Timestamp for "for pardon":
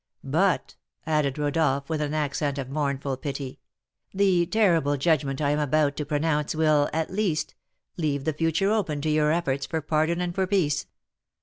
9.67-10.19